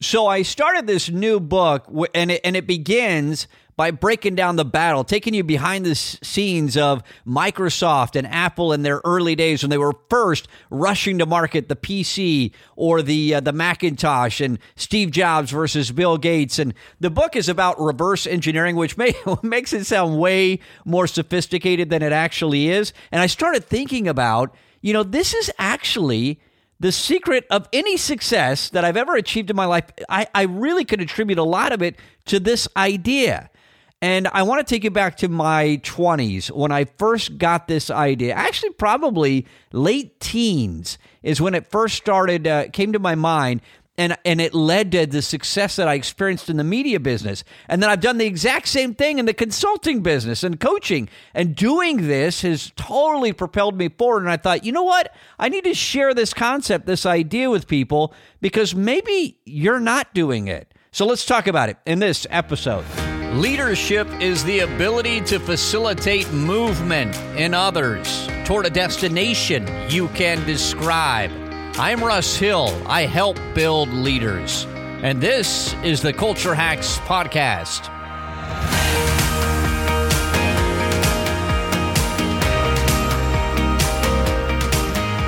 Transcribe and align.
So 0.00 0.28
I 0.28 0.42
started 0.42 0.86
this 0.86 1.10
new 1.10 1.40
book, 1.40 1.90
and 2.14 2.30
it, 2.30 2.40
and 2.44 2.54
it 2.54 2.68
begins 2.68 3.48
by 3.74 3.90
breaking 3.90 4.36
down 4.36 4.54
the 4.54 4.64
battle, 4.64 5.02
taking 5.02 5.34
you 5.34 5.42
behind 5.42 5.84
the 5.84 5.96
scenes 5.96 6.76
of 6.76 7.02
Microsoft 7.26 8.14
and 8.14 8.24
Apple 8.24 8.72
in 8.72 8.82
their 8.82 9.00
early 9.04 9.34
days 9.34 9.62
when 9.62 9.70
they 9.70 9.78
were 9.78 9.94
first 10.08 10.46
rushing 10.70 11.18
to 11.18 11.26
market 11.26 11.68
the 11.68 11.74
PC 11.74 12.52
or 12.76 13.02
the 13.02 13.34
uh, 13.34 13.40
the 13.40 13.52
Macintosh, 13.52 14.40
and 14.40 14.60
Steve 14.76 15.10
Jobs 15.10 15.50
versus 15.50 15.90
Bill 15.90 16.16
Gates. 16.16 16.60
And 16.60 16.74
the 17.00 17.10
book 17.10 17.34
is 17.34 17.48
about 17.48 17.80
reverse 17.80 18.24
engineering, 18.24 18.76
which 18.76 18.96
may, 18.96 19.14
makes 19.42 19.72
it 19.72 19.84
sound 19.84 20.20
way 20.20 20.60
more 20.84 21.08
sophisticated 21.08 21.90
than 21.90 22.02
it 22.02 22.12
actually 22.12 22.68
is. 22.68 22.92
And 23.10 23.20
I 23.20 23.26
started 23.26 23.64
thinking 23.64 24.06
about, 24.06 24.54
you 24.80 24.92
know, 24.92 25.02
this 25.02 25.34
is 25.34 25.50
actually 25.58 26.38
the 26.80 26.92
secret 26.92 27.44
of 27.50 27.68
any 27.72 27.96
success 27.96 28.70
that 28.70 28.84
I've 28.84 28.96
ever 28.96 29.16
achieved 29.16 29.50
in 29.50 29.56
my 29.56 29.64
life, 29.64 29.84
I, 30.08 30.28
I 30.34 30.42
really 30.42 30.84
could 30.84 31.00
attribute 31.00 31.38
a 31.38 31.44
lot 31.44 31.72
of 31.72 31.82
it 31.82 31.96
to 32.26 32.38
this 32.38 32.68
idea. 32.76 33.50
And 34.00 34.28
I 34.28 34.44
want 34.44 34.64
to 34.64 34.74
take 34.74 34.84
you 34.84 34.92
back 34.92 35.16
to 35.18 35.28
my 35.28 35.80
20s 35.82 36.52
when 36.52 36.70
I 36.70 36.84
first 36.84 37.36
got 37.36 37.66
this 37.66 37.90
idea. 37.90 38.32
Actually, 38.32 38.70
probably 38.70 39.44
late 39.72 40.20
teens 40.20 40.98
is 41.24 41.40
when 41.40 41.54
it 41.54 41.68
first 41.68 41.96
started, 41.96 42.46
uh, 42.46 42.68
came 42.68 42.92
to 42.92 43.00
my 43.00 43.16
mind 43.16 43.60
and 43.98 44.16
and 44.24 44.40
it 44.40 44.54
led 44.54 44.92
to 44.92 45.04
the 45.06 45.20
success 45.20 45.76
that 45.76 45.88
I 45.88 45.94
experienced 45.94 46.48
in 46.48 46.56
the 46.56 46.64
media 46.64 47.00
business. 47.00 47.44
And 47.68 47.82
then 47.82 47.90
I've 47.90 48.00
done 48.00 48.16
the 48.16 48.26
exact 48.26 48.68
same 48.68 48.94
thing 48.94 49.18
in 49.18 49.26
the 49.26 49.34
consulting 49.34 50.00
business 50.00 50.44
and 50.44 50.58
coaching. 50.58 51.08
And 51.34 51.54
doing 51.54 52.06
this 52.06 52.42
has 52.42 52.72
totally 52.76 53.32
propelled 53.32 53.76
me 53.76 53.88
forward. 53.88 54.22
And 54.22 54.30
I 54.30 54.36
thought, 54.36 54.64
you 54.64 54.72
know 54.72 54.84
what? 54.84 55.14
I 55.38 55.48
need 55.48 55.64
to 55.64 55.74
share 55.74 56.14
this 56.14 56.32
concept, 56.32 56.86
this 56.86 57.04
idea 57.04 57.50
with 57.50 57.66
people 57.66 58.14
because 58.40 58.74
maybe 58.74 59.38
you're 59.44 59.80
not 59.80 60.14
doing 60.14 60.46
it. 60.46 60.72
So 60.92 61.04
let's 61.04 61.26
talk 61.26 61.46
about 61.46 61.68
it 61.68 61.76
in 61.84 61.98
this 61.98 62.26
episode. 62.30 62.84
Leadership 63.34 64.08
is 64.20 64.42
the 64.44 64.60
ability 64.60 65.20
to 65.20 65.38
facilitate 65.38 66.32
movement 66.32 67.14
in 67.36 67.52
others 67.52 68.26
toward 68.44 68.64
a 68.64 68.70
destination 68.70 69.68
you 69.90 70.08
can 70.08 70.44
describe. 70.46 71.30
I'm 71.80 72.02
Russ 72.02 72.34
Hill. 72.34 72.76
I 72.86 73.02
help 73.02 73.38
build 73.54 73.88
leaders. 73.90 74.66
And 74.68 75.20
this 75.20 75.74
is 75.84 76.02
the 76.02 76.12
Culture 76.12 76.52
Hacks 76.52 76.98
Podcast. 76.98 77.86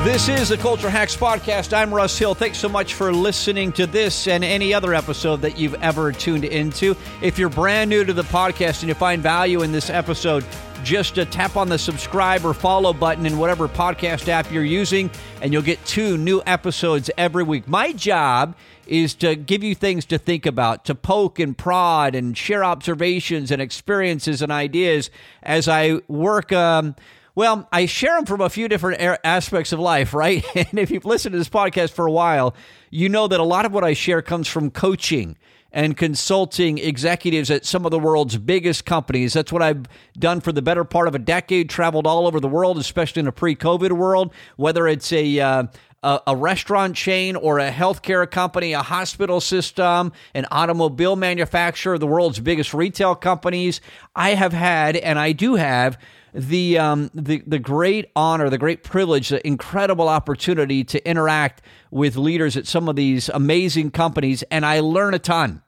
This 0.03 0.29
is 0.29 0.49
the 0.49 0.57
Culture 0.57 0.91
Hacks 0.91 1.17
Podcast. 1.17 1.73
I'm 1.73 1.95
Russ 1.95 2.19
Hill. 2.19 2.35
Thanks 2.35 2.59
so 2.59 2.69
much 2.69 2.95
for 2.95 3.13
listening 3.13 3.71
to 3.73 3.87
this 3.87 4.27
and 4.27 4.43
any 4.43 4.75
other 4.75 4.93
episode 4.93 5.43
that 5.43 5.57
you've 5.57 5.75
ever 5.75 6.11
tuned 6.11 6.45
into. 6.45 6.97
If 7.23 7.39
you're 7.39 7.49
brand 7.49 7.91
new 7.91 8.05
to 8.05 8.13
the 8.13 8.25
podcast 8.25 8.81
and 8.81 8.89
you 8.89 8.95
find 8.95 9.23
value 9.23 9.63
in 9.63 9.71
this 9.71 9.89
episode, 9.89 10.45
just 10.85 11.19
uh, 11.19 11.25
tap 11.27 11.57
on 11.57 11.69
the 11.69 11.79
subscribe 11.79 12.45
or 12.45 12.55
follow 12.55 12.93
button 12.93 13.27
in 13.27 13.39
whatever 13.39 13.69
podcast 13.69 14.29
app 14.29 14.51
you're 14.51 14.65
using, 14.65 15.11
and 15.41 15.53
you'll 15.53 15.63
get 15.63 15.85
two 15.85 16.17
new 16.17 16.43
episodes 16.47 17.11
every 17.17 17.43
week. 17.43 17.69
My 17.69 17.93
job 17.93 18.57
is 18.87 19.15
to 19.15 19.37
give 19.37 19.63
you 19.63 19.75
things 19.75 20.05
to 20.07 20.19
think 20.19 20.47
about, 20.47 20.85
to 20.87 20.95
poke 20.95 21.39
and 21.39 21.57
prod 21.57 22.15
and 22.15 22.37
share 22.37 22.65
observations 22.65 23.51
and 23.51 23.63
experiences 23.63 24.43
and 24.43 24.51
ideas 24.51 25.11
as 25.43 25.69
I 25.69 26.01
work. 26.09 26.53
Um, 26.53 26.97
well, 27.35 27.69
I 27.73 27.87
share 27.87 28.17
them 28.17 28.27
from 28.27 28.41
a 28.41 28.51
few 28.51 28.69
different 28.69 29.01
aspects 29.25 29.73
of 29.73 29.79
life, 29.79 30.13
right? 30.13 30.45
And 30.57 30.79
if 30.79 30.91
you've 30.91 31.05
listened 31.05 31.33
to 31.33 31.39
this 31.39 31.49
podcast 31.49 31.91
for 31.91 32.07
a 32.07 32.13
while, 32.13 32.55
you 32.91 33.09
know 33.09 33.29
that 33.29 33.41
a 33.41 33.45
lot 33.45 33.65
of 33.65 33.73
what 33.73 33.85
I 33.85 33.93
share 33.93 34.23
comes 34.23 34.49
from 34.49 34.71
coaching 34.71 35.37
and 35.73 35.97
consulting 35.97 36.79
executives 36.79 37.51
at 37.51 37.65
some 37.65 37.85
of 37.85 37.91
the 37.91 37.99
world's 37.99 38.37
biggest 38.37 38.85
companies. 38.85 39.33
That's 39.33 39.53
what 39.53 39.63
I've 39.63 39.87
done 40.19 40.41
for 40.41 40.53
the 40.53 40.63
better 40.63 40.85
part 40.85 41.09
of 41.09 41.15
a 41.15 41.19
decade, 41.19 41.71
traveled 41.71 42.07
all 42.07 42.27
over 42.27 42.41
the 42.41 42.49
world, 42.49 42.79
especially 42.79 43.21
in 43.21 43.27
a 43.27 43.33
pre 43.33 43.55
COVID 43.55 43.93
world, 43.93 44.33
whether 44.57 44.89
it's 44.89 45.13
a, 45.13 45.39
uh, 45.41 45.65
a, 46.03 46.37
restaurant 46.37 46.97
chain 46.97 47.37
or 47.37 47.59
a 47.59 47.71
healthcare 47.71 48.29
company, 48.31 48.73
a 48.73 48.83
hospital 48.83 49.41
system, 49.41 50.13
an 50.35 50.47
automobile 50.51 51.17
manufacturer, 51.17 51.99
the 51.99 52.07
world's 52.07 52.41
biggest 52.41 52.73
retail 52.73 53.15
companies. 53.15 53.81
I 54.17 54.31
have 54.31 54.53
had, 54.53 54.97
and 54.97 55.19
I 55.19 55.33
do 55.33 55.57
have, 55.57 55.99
the 56.33 56.79
um, 56.79 57.11
the 57.15 57.43
the 57.47 57.59
great 57.59 58.11
honor, 58.15 58.49
the 58.51 58.59
great 58.59 58.83
privilege, 58.85 59.29
the 59.31 59.45
incredible 59.47 60.09
opportunity 60.09 60.85
to 60.85 61.09
interact 61.09 61.63
with 61.91 62.17
leaders 62.17 62.57
at 62.57 62.67
some 62.67 62.89
of 62.89 62.97
these 62.97 63.29
amazing 63.31 63.91
companies, 63.91 64.43
and 64.51 64.65
I 64.65 64.81
learn 64.81 65.15
a 65.15 65.19
ton 65.19 65.63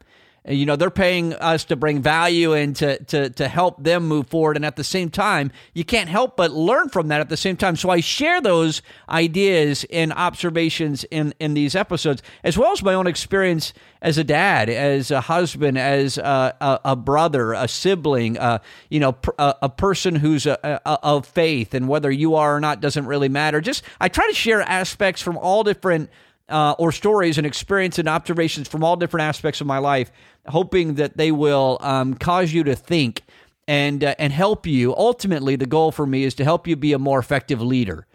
you 0.48 0.66
know 0.66 0.74
they're 0.74 0.90
paying 0.90 1.34
us 1.34 1.64
to 1.64 1.76
bring 1.76 2.02
value 2.02 2.52
and 2.52 2.74
to, 2.76 3.02
to 3.04 3.30
to 3.30 3.48
help 3.48 3.82
them 3.82 4.08
move 4.08 4.28
forward. 4.28 4.56
And 4.56 4.64
at 4.64 4.76
the 4.76 4.84
same 4.84 5.10
time 5.10 5.52
you 5.72 5.84
can't 5.84 6.08
help 6.08 6.36
but 6.36 6.50
learn 6.50 6.88
from 6.88 7.08
that 7.08 7.20
at 7.20 7.28
the 7.28 7.36
same 7.36 7.56
time. 7.56 7.76
So 7.76 7.90
i 7.90 8.00
share 8.00 8.40
those 8.40 8.82
ideas 9.08 9.84
and 9.90 10.12
observations 10.12 11.04
in 11.04 11.34
in 11.38 11.54
these 11.54 11.76
episodes 11.76 12.22
as 12.42 12.58
well 12.58 12.72
as 12.72 12.82
my 12.82 12.94
own 12.94 13.06
experience 13.06 13.72
as 14.00 14.18
a 14.18 14.24
dad 14.24 14.68
as 14.68 15.12
a 15.12 15.20
husband 15.20 15.78
as 15.78 16.18
a, 16.18 16.56
a, 16.60 16.80
a 16.86 16.96
brother 16.96 17.52
a 17.52 17.68
sibling 17.68 18.36
uh, 18.38 18.58
you 18.88 18.98
know 18.98 19.16
a, 19.38 19.54
a 19.62 19.68
person 19.68 20.16
who's 20.16 20.46
of 20.46 21.26
faith 21.26 21.72
and 21.72 21.88
whether 21.88 22.10
you 22.10 22.34
are 22.34 22.56
or 22.56 22.60
not 22.60 22.80
doesn't 22.80 23.06
really 23.06 23.28
matter. 23.28 23.60
Just 23.60 23.84
i 24.00 24.08
try 24.08 24.26
to 24.26 24.34
share 24.34 24.62
aspects 24.62 25.22
from 25.22 25.38
all 25.38 25.62
different 25.62 26.10
uh, 26.48 26.74
or 26.78 26.92
stories 26.92 27.38
and 27.38 27.46
experience 27.46 27.98
and 27.98 28.08
observations 28.08 28.68
from 28.68 28.84
all 28.84 28.96
different 28.96 29.22
aspects 29.22 29.60
of 29.60 29.66
my 29.66 29.78
life 29.78 30.10
hoping 30.46 30.94
that 30.94 31.16
they 31.16 31.30
will 31.30 31.78
um, 31.80 32.14
cause 32.14 32.52
you 32.52 32.64
to 32.64 32.74
think 32.74 33.22
and 33.68 34.02
uh, 34.02 34.14
and 34.18 34.32
help 34.32 34.66
you. 34.66 34.94
Ultimately, 34.96 35.56
the 35.56 35.66
goal 35.66 35.92
for 35.92 36.06
me 36.06 36.24
is 36.24 36.34
to 36.34 36.44
help 36.44 36.66
you 36.66 36.76
be 36.76 36.92
a 36.92 36.98
more 36.98 37.18
effective 37.18 37.62
leader 37.62 38.06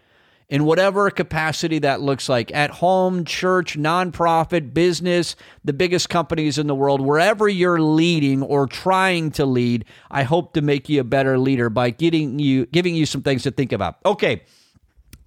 in 0.50 0.64
whatever 0.64 1.10
capacity 1.10 1.80
that 1.80 2.00
looks 2.00 2.30
like 2.30 2.54
at 2.54 2.70
home, 2.70 3.26
church, 3.26 3.78
nonprofit, 3.78 4.74
business, 4.74 5.36
the 5.66 5.74
biggest 5.74 6.10
companies 6.10 6.58
in 6.58 6.68
the 6.68 6.76
world, 6.76 7.02
wherever 7.02 7.50
you're 7.50 7.82
leading 7.82 8.42
or 8.42 8.66
trying 8.66 9.30
to 9.32 9.46
lead, 9.46 9.84
I 10.10 10.24
hope 10.24 10.54
to 10.54 10.62
make 10.62 10.88
you 10.88 11.02
a 11.02 11.04
better 11.04 11.38
leader 11.38 11.70
by 11.70 11.90
getting 11.90 12.40
you 12.40 12.66
giving 12.68 12.96
you 12.96 13.06
some 13.06 13.22
things 13.22 13.44
to 13.44 13.52
think 13.52 13.72
about. 13.72 13.98
Okay. 14.06 14.44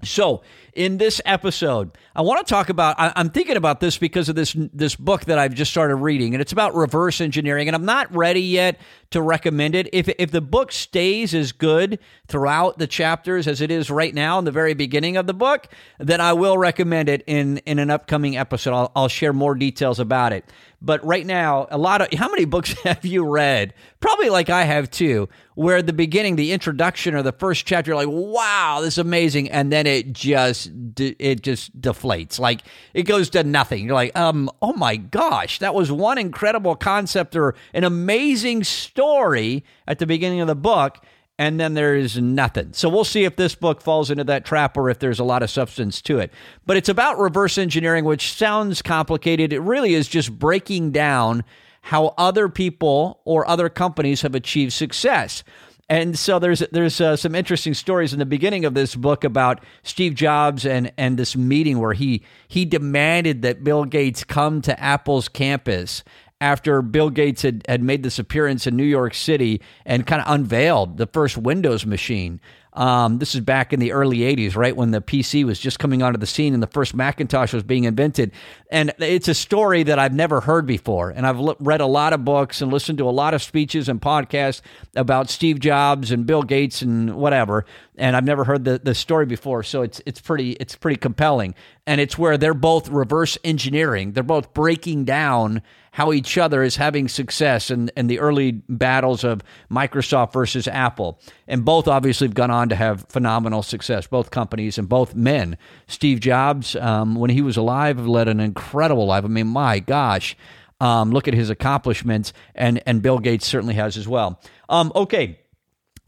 So, 0.03 0.43
in 0.75 0.99
this 0.99 1.21
episode, 1.25 1.91
I 2.15 2.23
want 2.23 2.47
to 2.47 2.51
talk 2.51 2.69
about. 2.69 2.99
I, 2.99 3.13
am 3.17 3.31
thinking 3.31 3.57
about 3.57 3.81
this 3.81 3.99
because 3.99 4.29
of 4.29 4.37
this 4.37 4.57
this 4.73 4.97
book 4.97 5.25
that 5.27 5.39
I've 5.39 5.55
just 5.55 5.71
started 5.71 5.97
reading, 5.97 6.35
and 6.35 6.41
it's 6.41 6.53
about 6.53 6.75
reverse 6.75 7.21
engineering. 7.21 7.69
And 7.69 7.75
I'm 7.75 7.85
not 7.85 8.15
ready 8.15 8.43
yet 8.43 8.79
to 9.11 9.23
recommend 9.23 9.75
it. 9.75 9.89
If 9.93 10.09
if 10.19 10.31
the 10.31 10.41
book 10.41 10.73
stays 10.73 11.35
as 11.35 11.53
good 11.53 11.99
throughout 12.29 12.79
the 12.79 12.87
chapters 12.87 13.47
as 13.47 13.61
it 13.61 13.71
is 13.71 13.91
right 13.91 14.15
now 14.15 14.39
in 14.39 14.45
the 14.45 14.53
very 14.53 14.75
beginning 14.75 15.17
of 15.17 15.27
the 15.27 15.35
book, 15.35 15.69
then 15.99 16.21
I 16.21 16.33
will 16.33 16.59
recommend 16.59 17.09
it 17.09 17.23
in 17.27 17.59
in 17.59 17.79
an 17.79 17.91
upcoming 17.91 18.37
episode. 18.37 18.75
I'll, 18.75 18.93
I'll 18.95 19.09
share 19.09 19.33
more 19.33 19.55
details 19.55 20.01
about 20.01 20.33
it. 20.33 20.45
But 20.83 21.05
right 21.05 21.27
now, 21.27 21.67
a 21.71 21.77
lot 21.77 22.01
of 22.01 22.19
how 22.19 22.31
many 22.31 22.47
books 22.47 22.73
have 22.85 23.05
you 23.05 23.25
read? 23.25 23.75
Probably 24.01 24.31
like 24.31 24.49
I 24.49 24.65
have 24.65 24.91
too, 24.91 25.29
where 25.55 25.83
the 25.83 25.93
beginning, 25.93 26.37
the 26.37 26.53
introduction 26.53 27.15
or 27.15 27.23
the 27.23 27.33
first 27.33 27.67
chapter, 27.67 27.95
like, 27.95 28.09
wow, 28.09 28.81
this 28.81 28.95
is 28.95 28.99
amazing. 28.99 29.51
And 29.51 29.71
then 29.71 29.87
it 29.87 30.13
just, 30.13 30.70
it 30.99 31.43
just 31.43 31.79
deflates. 31.81 32.39
Like 32.39 32.63
it 32.95 33.05
goes 33.05 33.31
to 33.31 33.45
nothing. 33.45 33.87
You're 33.87 33.95
like, 33.95 34.17
um, 34.17 34.51
oh 34.63 34.73
my 34.73 34.97
gosh, 34.97 35.59
that 35.59 35.75
was 35.75 35.91
one 35.91 36.19
incredible 36.19 36.77
concept 36.77 37.37
or 37.37 37.55
an 37.75 37.85
amazing 37.85 38.65
story 38.65 39.65
at 39.87 39.99
the 39.99 40.07
beginning 40.07 40.41
of 40.41 40.47
the 40.47 40.55
book 40.55 41.05
and 41.41 41.59
then 41.59 41.73
there's 41.73 42.19
nothing. 42.19 42.75
So 42.75 42.91
we'll 42.91 43.03
see 43.03 43.25
if 43.25 43.37
this 43.37 43.55
book 43.55 43.81
falls 43.81 44.11
into 44.11 44.25
that 44.25 44.45
trap 44.45 44.77
or 44.77 44.91
if 44.91 44.99
there's 44.99 45.19
a 45.19 45.25
lot 45.25 45.43
of 45.43 45.49
substance 45.49 46.03
to 46.03 46.19
it. 46.19 46.31
But 46.67 46.77
it's 46.77 46.91
about 46.91 47.19
reverse 47.19 47.57
engineering, 47.57 48.05
which 48.05 48.35
sounds 48.35 48.83
complicated. 48.83 49.51
It 49.51 49.61
really 49.61 49.95
is 49.95 50.07
just 50.07 50.39
breaking 50.39 50.91
down 50.91 51.45
how 51.81 52.13
other 52.19 52.51
people 52.51 53.23
or 53.25 53.49
other 53.49 53.71
companies 53.71 54.21
have 54.21 54.35
achieved 54.35 54.75
success. 54.75 55.43
And 55.91 56.17
so 56.17 56.39
there's 56.39 56.61
there's 56.71 57.01
uh, 57.01 57.17
some 57.17 57.35
interesting 57.35 57.75
stories 57.75 58.13
in 58.13 58.21
the 58.21 58.27
beginning 58.27 58.65
of 58.65 58.75
this 58.75 58.95
book 58.95 59.25
about 59.25 59.65
Steve 59.83 60.15
Jobs 60.15 60.65
and 60.65 60.93
and 60.97 61.19
this 61.19 61.37
meeting 61.37 61.81
where 61.81 61.95
he 61.95 62.23
he 62.47 62.65
demanded 62.65 63.43
that 63.43 63.65
Bill 63.65 63.85
Gates 63.85 64.23
come 64.23 64.63
to 64.63 64.81
Apple's 64.81 65.29
campus 65.29 66.05
after 66.41 66.81
Bill 66.81 67.11
Gates 67.11 67.43
had, 67.43 67.65
had 67.69 67.83
made 67.83 68.05
this 68.05 68.21
appearance 68.21 68.69
in 68.69 68.77
New 68.77 68.85
York 68.85 69.15
City 69.15 69.61
and 69.85 70.07
kind 70.07 70.23
of 70.23 70.33
unveiled 70.33 70.97
the 70.97 71.07
first 71.07 71.37
Windows 71.37 71.85
machine. 71.85 72.41
Um, 72.73 73.19
this 73.19 73.35
is 73.35 73.41
back 73.41 73.73
in 73.73 73.81
the 73.81 73.93
early 73.93 74.19
80s, 74.19 74.55
right 74.55 74.77
when 74.77 74.93
the 74.93 75.01
PC 75.01 75.45
was 75.45 75.59
just 75.59 75.79
coming 75.79 76.03
onto 76.03 76.19
the 76.19 76.27
scene 76.27 76.55
and 76.55 76.63
the 76.63 76.69
first 76.69 76.95
Macintosh 76.95 77.53
was 77.53 77.65
being 77.65 77.85
invented. 77.85 78.31
And 78.71 78.93
it's 78.99 79.29
a 79.29 79.35
story 79.35 79.83
that 79.83 79.99
I've 79.99 80.15
never 80.15 80.41
heard 80.41 80.67
before. 80.67 81.11
And 81.11 81.27
I've 81.27 81.39
read 81.59 81.81
a 81.81 81.87
lot 81.87 82.13
of 82.13 82.25
books 82.25 82.63
and 82.63 82.73
listened 82.73 82.99
to 82.99 83.09
a 83.09 83.11
lot 83.11 83.35
of 83.35 83.43
speeches 83.43 83.89
and 83.89 84.01
podcasts 84.01 84.61
about 84.95 85.29
Steve 85.29 85.59
Jobs 85.59 86.13
and 86.13 86.27
Bill 86.27 86.43
Gates 86.43 86.81
and 86.83 87.17
whatever. 87.17 87.65
And 87.97 88.17
I've 88.17 88.25
never 88.25 88.45
heard 88.45 88.65
the, 88.65 88.81
the 88.83 88.95
story 88.95 89.27
before. 89.27 89.63
So 89.65 89.83
it's, 89.83 90.01
it's 90.07 90.21
pretty, 90.21 90.53
it's 90.53 90.77
pretty 90.77 90.97
compelling. 90.97 91.55
And 91.91 92.01
it's 92.01 92.17
where 92.17 92.39
they're 92.39 92.55
both 92.55 92.89
reverse 92.89 93.37
engineering. 93.43 94.13
They're 94.13 94.23
both 94.23 94.55
breaking 94.55 95.07
down 95.07 95.61
how 95.91 96.13
each 96.13 96.39
other 96.39 96.63
is 96.63 96.77
having 96.77 97.09
success 97.09 97.69
in, 97.69 97.91
in 97.97 98.07
the 98.07 98.21
early 98.21 98.53
battles 98.69 99.25
of 99.25 99.43
Microsoft 99.69 100.33
versus 100.33 100.69
Apple. 100.69 101.21
And 101.49 101.65
both 101.65 101.89
obviously 101.89 102.29
have 102.29 102.35
gone 102.35 102.53
on 102.53 102.69
to 102.69 102.77
have 102.77 103.07
phenomenal 103.09 103.65
success, 103.65 104.07
both 104.07 104.31
companies 104.31 104.79
and 104.79 104.89
both 104.89 105.17
men. 105.17 105.59
Steve 105.89 106.21
Jobs, 106.21 106.77
um, 106.77 107.17
when 107.17 107.31
he 107.31 107.43
was 107.43 107.57
alive, 107.57 108.07
led 108.07 108.29
an 108.29 108.39
incredible 108.39 109.07
life. 109.07 109.25
I 109.25 109.27
mean, 109.27 109.49
my 109.49 109.81
gosh. 109.81 110.37
Um, 110.81 111.11
look 111.11 111.27
at 111.27 111.35
his 111.35 111.51
accomplishments, 111.51 112.33
and, 112.55 112.81
and 112.87 113.03
Bill 113.03 113.19
Gates 113.19 113.49
certainly 113.49 113.75
has 113.75 113.97
as 113.97 114.07
well. 114.07 114.41
Um, 114.69 114.93
okay, 114.95 115.41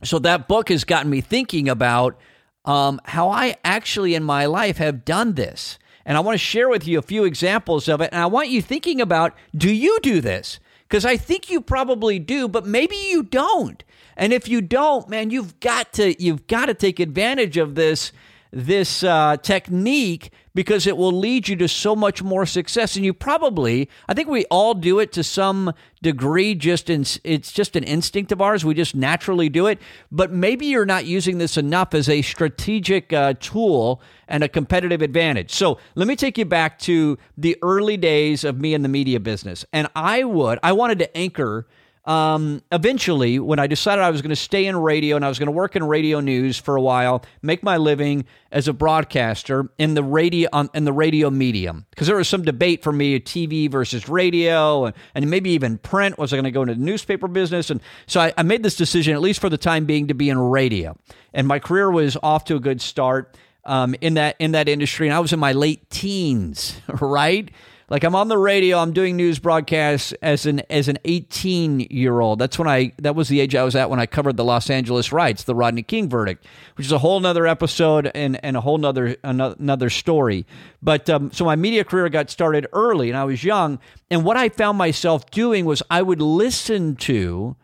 so 0.05 0.21
that 0.21 0.47
book 0.47 0.69
has 0.69 0.85
gotten 0.85 1.11
me 1.11 1.23
thinking 1.23 1.69
about 1.69 2.21
um, 2.65 3.01
how 3.05 3.29
I 3.31 3.57
actually 3.65 4.15
in 4.15 4.23
my 4.23 4.47
life 4.47 4.79
have 4.79 5.05
done 5.05 5.35
this. 5.35 5.79
And 6.05 6.17
I 6.17 6.21
want 6.21 6.35
to 6.35 6.45
share 6.45 6.69
with 6.69 6.87
you 6.87 6.99
a 6.99 7.03
few 7.03 7.25
examples 7.25 7.89
of 7.89 8.01
it. 8.01 8.11
And 8.13 8.21
I 8.21 8.27
want 8.27 8.49
you 8.49 8.61
thinking 8.61 9.01
about 9.01 9.35
do 9.57 9.73
you 9.73 9.99
do 10.03 10.21
this? 10.21 10.59
Because 10.89 11.05
I 11.05 11.17
think 11.17 11.51
you 11.51 11.61
probably 11.61 12.19
do, 12.19 12.49
but 12.49 12.67
maybe 12.67 12.97
you 12.97 13.23
don't. 13.23 13.83
And 14.17 14.33
if 14.33 14.49
you 14.49 14.61
don't, 14.61 15.09
man, 15.09 15.31
you've 15.31 15.59
got 15.61 15.93
to 15.95 16.21
you've 16.23 16.47
got 16.47 16.67
to 16.67 16.75
take 16.75 17.01
advantage 17.01 17.57
of 17.57 17.75
this 17.75 18.13
this 18.53 19.03
uh, 19.03 19.37
technique 19.39 20.31
because 20.55 20.87
it 20.87 20.97
will 20.97 21.13
lead 21.13 21.49
you 21.49 21.57
to 21.57 21.67
so 21.67 21.97
much 21.97 22.23
more 22.23 22.45
success. 22.45 22.97
And 22.97 23.05
you 23.05 23.15
probably, 23.15 23.89
I 24.07 24.15
think 24.15 24.29
we 24.29 24.45
all 24.47 24.75
do 24.75 24.99
it 24.99 25.11
to 25.13 25.25
some 25.25 25.73
degree. 26.03 26.55
Just 26.55 26.91
in, 26.91 27.07
it's 27.25 27.51
just 27.51 27.75
an 27.77 27.85
instinct 27.85 28.31
of 28.33 28.43
ours. 28.43 28.65
We 28.65 28.75
just 28.75 28.95
naturally 28.95 29.49
do 29.49 29.67
it. 29.67 29.81
But 30.11 30.31
maybe 30.31 30.67
you're 30.67 30.85
not 30.85 31.07
using 31.07 31.39
this 31.39 31.57
enough 31.57 31.95
as 31.95 32.09
a 32.09 32.21
strategic 32.21 33.13
uh, 33.13 33.35
tool 33.41 34.03
and 34.29 34.45
a 34.45 34.49
competitive 34.49 35.01
advantage. 35.01 35.51
So 35.53 35.79
let 35.95 36.07
me 36.07 36.17
take 36.17 36.37
you 36.37 36.45
back 36.45 36.79
to 36.81 37.19
the 37.39 37.57
early 37.63 37.97
days 37.97 38.45
of 38.45 38.61
me 38.61 38.75
in 38.75 38.83
the 38.83 38.89
media 38.89 39.21
business. 39.21 39.65
And 39.73 39.89
I 39.97 40.25
would, 40.25 40.59
I 40.63 40.73
wanted 40.73 40.99
to 40.99 41.17
anchor 41.17 41.67
um, 42.05 42.63
eventually, 42.73 43.39
when 43.39 43.61
I 43.61 43.69
decided 43.69 44.03
I 44.03 44.11
was 44.11 44.23
going 44.23 44.31
to 44.31 44.37
stay 44.37 44.67
in 44.67 44.77
radio 44.77 45.15
and 45.15 45.25
I 45.25 45.29
was 45.29 45.39
going 45.39 45.47
to 45.47 45.53
work 45.53 45.77
in 45.77 45.85
radio 45.85 46.19
news 46.19 46.59
for 46.59 46.75
a 46.75 46.81
while, 46.81 47.25
make 47.43 47.63
my 47.63 47.77
living 47.77 48.25
as 48.51 48.67
a 48.67 48.73
broadcaster 48.73 49.71
in 49.79 49.95
the 49.95 50.03
radio 50.03 50.49
on, 50.53 50.69
in 50.75 50.85
the 50.85 50.93
radio 50.93 51.31
medium, 51.31 51.87
because 51.91 52.09
there 52.09 52.17
was 52.17 52.27
some 52.27 52.43
debate 52.43 52.83
for 52.83 52.91
me, 52.91 53.21
TV 53.21 53.71
versus 53.71 54.09
radio, 54.09 54.87
and, 54.87 54.97
and 55.15 55.31
maybe 55.31 55.51
even 55.51 55.79
print. 55.79 56.19
Was 56.19 56.33
I 56.33 56.37
going 56.37 56.45
to 56.45 56.51
go 56.51 56.63
into 56.63 56.75
the 56.75 56.81
newspaper 56.81 57.29
business? 57.29 57.71
And 57.71 57.81
so 58.07 58.21
I, 58.21 58.33
I 58.37 58.43
made 58.43 58.65
this 58.65 58.75
decision, 58.75 59.15
at 59.15 59.21
least 59.21 59.41
for 59.41 59.49
the 59.49 59.59
time 59.59 59.85
being, 59.85 60.09
to 60.09 60.15
be 60.15 60.29
in 60.29 60.39
radio. 60.39 60.97
And 61.33 61.47
my 61.47 61.61
career 61.61 61.89
was 61.89 62.17
off 62.21 62.45
to 62.47 62.57
a 62.57 62.61
good 62.61 62.81
start 62.81 63.37
um, 63.65 63.95
in 64.01 64.15
that 64.15 64.35
in 64.41 64.53
that 64.53 64.69
industry, 64.69 65.07
and 65.07 65.15
I 65.15 65.21
was 65.21 65.33
in 65.33 65.39
my 65.39 65.53
late 65.53 65.89
teens, 65.89 66.81
right? 67.01 67.49
Like 67.89 68.05
I'm 68.05 68.15
on 68.15 68.29
the 68.29 68.39
radio, 68.39 68.79
I'm 68.79 68.93
doing 68.93 69.17
news 69.17 69.39
broadcasts 69.39 70.13
as 70.23 70.47
an 70.47 70.61
as 70.71 70.89
an 70.89 70.99
18 71.05 71.81
year 71.91 72.21
old. 72.21 72.39
That's 72.39 72.59
when 72.59 72.69
I 72.69 72.93
that 72.99 73.15
was 73.15 73.29
the 73.29 73.41
age 73.41 73.55
I 73.55 73.65
was 73.65 73.77
at 73.77 73.91
when 73.91 74.01
I 74.01 74.07
covered 74.07 74.37
the 74.37 74.45
Los 74.45 74.71
Angeles 74.71 75.13
riots, 75.13 75.45
the 75.45 75.55
Rodney 75.55 75.83
King 75.83 76.09
verdict, 76.09 76.47
which 76.77 76.87
is 76.87 76.93
a 76.93 76.99
whole 76.99 77.21
nother 77.21 77.47
episode 77.47 78.11
and 78.15 78.43
and 78.45 78.57
a 78.57 78.61
whole 78.61 78.79
nother 78.79 79.17
another 79.23 79.91
story. 79.91 80.47
But 80.83 81.11
um, 81.11 81.33
so 81.33 81.45
my 81.45 81.57
media 81.57 81.85
career 81.85 82.09
got 82.09 82.31
started 82.31 82.67
early, 82.73 83.11
and 83.11 83.17
I 83.17 83.25
was 83.25 83.45
young. 83.45 83.79
And 84.11 84.25
what 84.25 84.37
I 84.37 84.49
found 84.49 84.79
myself 84.79 85.31
doing 85.31 85.65
was 85.65 85.83
I 85.91 86.03
would 86.03 86.21
listen 86.21 86.97
to 86.97 87.57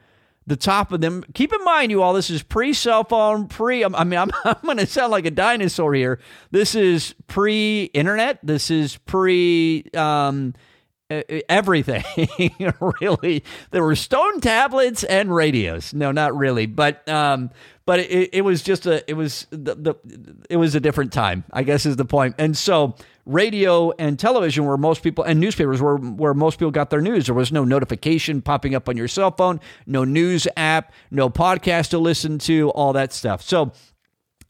the 0.49 0.57
top 0.57 0.93
of 0.93 1.01
them. 1.01 1.23
Keep 1.35 1.53
in 1.53 1.63
mind, 1.65 1.91
you 1.91 2.03
all, 2.03 2.13
this 2.13 2.31
is 2.31 2.43
pre 2.43 2.73
cell 2.73 3.05
phone, 3.05 3.47
pre. 3.49 3.85
I 3.85 4.05
mean, 4.05 4.19
I'm, 4.19 4.31
I'm 4.45 4.57
going 4.65 4.79
to 4.79 4.87
sound 4.87 5.13
like 5.13 5.27
a 5.27 5.31
dinosaur 5.31 5.95
here. 5.95 6.19
This 6.51 6.75
is 6.75 7.15
pre 7.27 7.85
internet. 7.95 8.39
This 8.43 8.71
is 8.71 8.97
pre 8.97 9.85
um, 9.95 10.55
everything. 11.49 12.05
really, 13.01 13.45
there 13.71 13.83
were 13.83 13.97
stone 13.97 14.41
tablets 14.41 15.05
and 15.05 15.35
radios. 15.35 15.95
No, 15.95 16.13
not 16.13 16.37
really, 16.37 16.67
but 16.67 17.09
um, 17.09 17.51
but 17.89 18.01
it, 18.01 18.35
it 18.35 18.43
was 18.43 18.63
just 18.63 18.85
a 18.85 19.03
it 19.09 19.15
was 19.15 19.47
the, 19.49 19.75
the 19.75 19.95
it 20.51 20.59
was 20.59 20.75
a 20.75 20.81
different 20.81 21.11
time. 21.11 21.45
I 21.51 21.63
guess 21.63 21.87
is 21.87 21.97
the 21.97 22.05
point. 22.05 22.35
And 22.37 22.55
so 22.55 22.95
radio 23.25 23.93
and 23.93 24.19
television 24.19 24.67
where 24.67 24.77
most 24.77 25.03
people 25.03 25.25
and 25.25 25.41
newspapers 25.41 25.81
were 25.81 25.97
where 25.97 26.35
most 26.35 26.59
people 26.59 26.71
got 26.71 26.91
their 26.91 27.01
news. 27.01 27.25
There 27.25 27.35
was 27.35 27.51
no 27.51 27.65
notification 27.65 28.43
popping 28.43 28.75
up 28.75 28.91
on 28.91 28.99
your 28.99 29.09
cell 29.09 29.31
phone, 29.31 29.59
no 29.87 30.05
news 30.05 30.47
app, 30.55 30.93
no 31.11 31.31
podcast 31.31 31.89
to 31.89 31.99
listen 31.99 32.39
to, 32.41 32.69
all 32.73 32.93
that 32.93 33.15
stuff. 33.15 33.41
So 33.41 33.73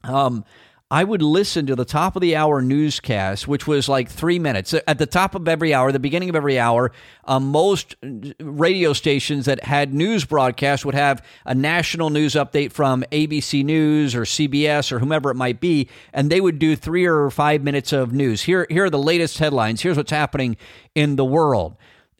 um 0.03 0.43
I 0.91 1.03
would 1.03 1.21
listen 1.21 1.67
to 1.67 1.75
the 1.75 1.85
top 1.85 2.15
of 2.15 2.21
the 2.23 2.35
hour 2.35 2.63
newscast, 2.63 3.47
which 3.47 3.67
was 3.67 3.87
like 3.87 4.09
three 4.09 4.39
minutes. 4.39 4.73
At 4.87 4.97
the 4.97 5.05
top 5.05 5.35
of 5.35 5.47
every 5.47 5.71
hour, 5.71 5.91
the 5.91 5.99
beginning 5.99 6.29
of 6.29 6.35
every 6.35 6.57
hour, 6.57 6.91
um, 7.25 7.51
most 7.51 7.95
radio 8.39 8.93
stations 8.93 9.45
that 9.45 9.63
had 9.63 9.93
news 9.93 10.25
broadcasts 10.25 10.83
would 10.83 10.95
have 10.95 11.23
a 11.45 11.53
national 11.53 12.09
news 12.09 12.33
update 12.33 12.71
from 12.71 13.03
ABC 13.11 13.63
News 13.63 14.15
or 14.15 14.23
CBS 14.23 14.91
or 14.91 14.97
whomever 14.97 15.29
it 15.29 15.35
might 15.35 15.59
be, 15.59 15.87
and 16.11 16.31
they 16.31 16.41
would 16.41 16.57
do 16.57 16.75
three 16.75 17.05
or 17.05 17.29
five 17.29 17.61
minutes 17.61 17.93
of 17.93 18.11
news. 18.11 18.41
Here, 18.41 18.65
here 18.71 18.85
are 18.85 18.89
the 18.89 18.97
latest 18.97 19.37
headlines. 19.37 19.81
Here's 19.81 19.97
what's 19.97 20.09
happening 20.09 20.57
in 20.95 21.17
the 21.17 21.25
world. 21.25 21.77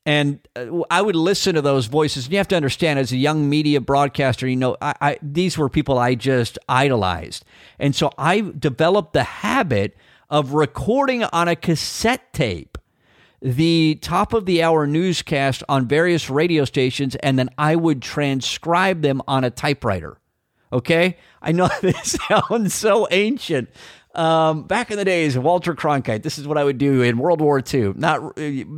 And 0.09 0.39
uh, 0.55 0.81
I 0.89 1.03
would 1.03 1.15
listen 1.15 1.53
to 1.53 1.61
those 1.61 1.85
voices. 1.85 2.25
And 2.25 2.31
you 2.33 2.39
have 2.39 2.47
to 2.47 2.55
understand, 2.55 2.97
as 2.97 3.11
a 3.11 3.17
young 3.17 3.47
media 3.47 3.79
broadcaster, 3.79 4.47
you 4.47 4.55
know, 4.55 4.75
I, 4.81 4.95
I, 4.99 5.19
these 5.21 5.55
were 5.55 5.69
people 5.69 5.99
I 5.99 6.15
just 6.15 6.57
idolized. 6.67 7.45
And 7.77 7.95
so 7.95 8.09
I 8.17 8.41
developed 8.57 9.13
the 9.13 9.23
habit 9.23 9.95
of 10.27 10.53
recording 10.53 11.25
on 11.25 11.47
a 11.47 11.55
cassette 11.55 12.33
tape 12.33 12.79
the 13.41 13.99
top 14.01 14.33
of 14.33 14.45
the 14.45 14.63
hour 14.63 14.85
newscast 14.85 15.63
on 15.69 15.87
various 15.87 16.29
radio 16.29 16.65
stations, 16.65 17.15
and 17.17 17.39
then 17.39 17.49
I 17.57 17.75
would 17.75 18.01
transcribe 18.01 19.01
them 19.01 19.21
on 19.27 19.43
a 19.43 19.49
typewriter. 19.49 20.18
Okay? 20.71 21.17
I 21.41 21.51
know 21.51 21.69
this 21.81 22.17
sounds 22.27 22.73
so 22.73 23.07
ancient, 23.11 23.69
um, 24.15 24.63
back 24.63 24.89
in 24.89 24.97
the 24.97 25.05
days, 25.05 25.37
Walter 25.37 25.75
Cronkite, 25.75 26.23
this 26.23 26.39
is 26.39 26.47
what 26.47 26.57
I 26.57 26.63
would 26.63 26.77
do 26.77 27.01
in 27.03 27.19
World 27.19 27.41
War 27.41 27.61
II. 27.61 27.93
Not, 27.95 28.37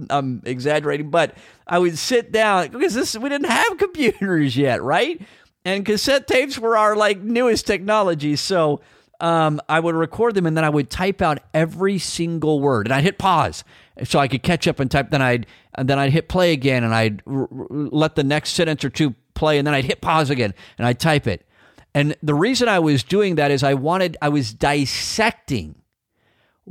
I'm 0.10 0.42
exaggerating, 0.46 1.10
but 1.10 1.36
I 1.66 1.80
would 1.80 1.98
sit 1.98 2.32
down 2.32 2.70
because 2.70 2.94
this 2.94 3.18
we 3.18 3.30
didn't 3.30 3.50
have 3.50 3.78
computers 3.78 4.58
yet, 4.58 4.84
right? 4.84 5.22
And 5.64 5.86
cassette 5.86 6.28
tapes 6.28 6.60
were 6.60 6.76
our 6.76 6.96
like 6.96 7.22
newest 7.22 7.66
technology. 7.66 8.36
So 8.36 8.82
um, 9.22 9.62
I 9.70 9.80
would 9.80 9.96
record 9.96 10.36
them 10.36 10.46
and 10.46 10.58
then 10.58 10.66
I 10.66 10.70
would 10.70 10.90
type 10.90 11.22
out 11.22 11.40
every 11.54 11.98
single 11.98 12.60
word 12.60 12.88
and 12.88 12.94
I'd 12.94 13.04
hit 13.04 13.18
pause 13.18 13.64
so 14.04 14.20
I 14.20 14.28
could 14.28 14.44
catch 14.44 14.68
up 14.68 14.80
and 14.80 14.92
type. 14.92 15.12
Then 15.12 15.22
I'd 15.22 15.48
and 15.76 15.88
then 15.88 15.98
I'd 15.98 16.12
hit 16.12 16.28
play 16.28 16.52
again 16.52 16.84
and 16.84 16.94
I'd 16.94 17.22
r- 17.26 17.48
r- 17.52 17.68
let 17.70 18.16
the 18.16 18.24
next 18.24 18.52
sentence 18.52 18.84
or 18.84 18.90
two 18.90 19.16
play 19.34 19.60
and 19.60 19.66
then 19.66 19.74
I'd 19.74 19.86
hit 19.86 20.02
pause 20.02 20.30
again 20.30 20.54
and 20.78 20.86
I'd 20.86 21.00
type 21.00 21.28
it. 21.28 21.46
And 21.94 22.16
the 22.24 22.34
reason 22.34 22.70
I 22.70 22.80
was 22.80 23.04
doing 23.04 23.36
that 23.36 23.52
is 23.52 23.64
I 23.64 23.74
wanted, 23.74 24.18
I 24.22 24.30
was 24.30 24.54
dissecting 24.54 25.81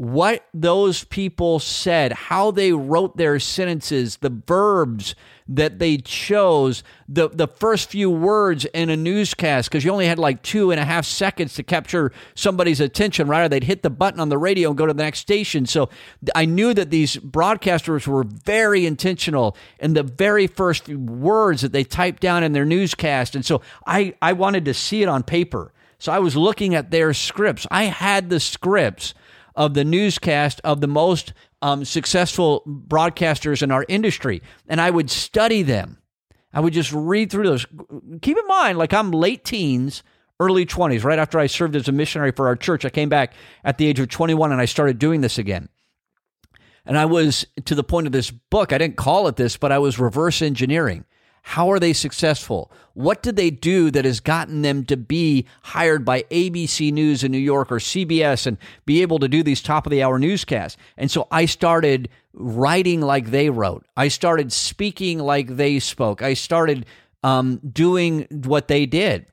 what 0.00 0.46
those 0.54 1.04
people 1.04 1.58
said, 1.58 2.10
how 2.10 2.50
they 2.50 2.72
wrote 2.72 3.18
their 3.18 3.38
sentences, 3.38 4.16
the 4.16 4.30
verbs 4.30 5.14
that 5.46 5.78
they 5.78 5.98
chose, 5.98 6.82
the, 7.06 7.28
the 7.28 7.46
first 7.46 7.90
few 7.90 8.10
words 8.10 8.64
in 8.72 8.88
a 8.88 8.96
newscast, 8.96 9.68
because 9.68 9.84
you 9.84 9.90
only 9.90 10.06
had 10.06 10.18
like 10.18 10.42
two 10.42 10.70
and 10.70 10.80
a 10.80 10.86
half 10.86 11.04
seconds 11.04 11.52
to 11.52 11.62
capture 11.62 12.12
somebody's 12.34 12.80
attention, 12.80 13.28
right? 13.28 13.44
Or 13.44 13.48
they'd 13.50 13.64
hit 13.64 13.82
the 13.82 13.90
button 13.90 14.20
on 14.20 14.30
the 14.30 14.38
radio 14.38 14.70
and 14.70 14.78
go 14.78 14.86
to 14.86 14.94
the 14.94 15.02
next 15.02 15.18
station. 15.18 15.66
So 15.66 15.90
I 16.34 16.46
knew 16.46 16.72
that 16.72 16.88
these 16.88 17.16
broadcasters 17.18 18.06
were 18.06 18.24
very 18.24 18.86
intentional 18.86 19.54
in 19.80 19.92
the 19.92 20.02
very 20.02 20.46
first 20.46 20.88
words 20.88 21.60
that 21.60 21.72
they 21.72 21.84
typed 21.84 22.22
down 22.22 22.42
in 22.42 22.52
their 22.52 22.64
newscast. 22.64 23.34
And 23.34 23.44
so 23.44 23.60
I, 23.86 24.14
I 24.22 24.32
wanted 24.32 24.64
to 24.64 24.72
see 24.72 25.02
it 25.02 25.10
on 25.10 25.24
paper. 25.24 25.74
So 25.98 26.10
I 26.10 26.20
was 26.20 26.36
looking 26.36 26.74
at 26.74 26.90
their 26.90 27.12
scripts. 27.12 27.66
I 27.70 27.84
had 27.84 28.30
the 28.30 28.40
scripts 28.40 29.12
of 29.60 29.74
the 29.74 29.84
newscast 29.84 30.58
of 30.64 30.80
the 30.80 30.88
most 30.88 31.34
um, 31.60 31.84
successful 31.84 32.62
broadcasters 32.66 33.62
in 33.62 33.70
our 33.70 33.84
industry, 33.88 34.40
and 34.66 34.80
I 34.80 34.88
would 34.88 35.10
study 35.10 35.62
them. 35.62 35.98
I 36.50 36.60
would 36.60 36.72
just 36.72 36.90
read 36.94 37.30
through 37.30 37.44
those. 37.44 37.66
Keep 38.22 38.38
in 38.38 38.46
mind, 38.46 38.78
like 38.78 38.94
I'm 38.94 39.10
late 39.10 39.44
teens, 39.44 40.02
early 40.40 40.64
20s, 40.64 41.04
right 41.04 41.18
after 41.18 41.38
I 41.38 41.46
served 41.46 41.76
as 41.76 41.88
a 41.88 41.92
missionary 41.92 42.32
for 42.32 42.46
our 42.46 42.56
church. 42.56 42.86
I 42.86 42.88
came 42.88 43.10
back 43.10 43.34
at 43.62 43.76
the 43.76 43.86
age 43.86 44.00
of 44.00 44.08
21 44.08 44.50
and 44.50 44.62
I 44.62 44.64
started 44.64 44.98
doing 44.98 45.20
this 45.20 45.36
again. 45.36 45.68
And 46.86 46.96
I 46.96 47.04
was 47.04 47.46
to 47.66 47.74
the 47.74 47.84
point 47.84 48.06
of 48.06 48.14
this 48.14 48.30
book, 48.30 48.72
I 48.72 48.78
didn't 48.78 48.96
call 48.96 49.28
it 49.28 49.36
this, 49.36 49.58
but 49.58 49.72
I 49.72 49.78
was 49.78 49.98
reverse 49.98 50.40
engineering. 50.40 51.04
How 51.42 51.70
are 51.70 51.80
they 51.80 51.92
successful? 51.92 52.70
What 52.94 53.22
did 53.22 53.36
they 53.36 53.50
do 53.50 53.90
that 53.90 54.04
has 54.04 54.20
gotten 54.20 54.62
them 54.62 54.84
to 54.86 54.96
be 54.96 55.46
hired 55.62 56.04
by 56.04 56.22
ABC 56.24 56.92
News 56.92 57.24
in 57.24 57.32
New 57.32 57.38
York 57.38 57.72
or 57.72 57.76
CBS 57.76 58.46
and 58.46 58.58
be 58.84 59.02
able 59.02 59.18
to 59.18 59.28
do 59.28 59.42
these 59.42 59.62
top 59.62 59.86
of 59.86 59.90
the 59.90 60.02
hour 60.02 60.18
newscasts? 60.18 60.76
And 60.96 61.10
so 61.10 61.26
I 61.30 61.46
started 61.46 62.08
writing 62.32 63.00
like 63.00 63.30
they 63.30 63.50
wrote. 63.50 63.86
I 63.96 64.08
started 64.08 64.52
speaking 64.52 65.18
like 65.18 65.48
they 65.56 65.78
spoke. 65.78 66.22
I 66.22 66.34
started 66.34 66.86
um, 67.22 67.58
doing 67.72 68.26
what 68.30 68.68
they 68.68 68.86
did. 68.86 69.26